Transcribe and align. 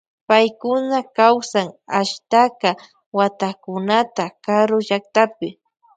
Paykuna 0.29 0.99
kawsan 1.17 1.67
ashtaka 1.99 2.69
watakunata 3.17 4.23
karu 4.45 4.77
llaktapi. 4.87 5.47